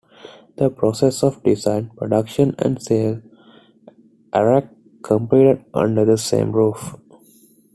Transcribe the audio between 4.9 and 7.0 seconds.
completed under the same roof.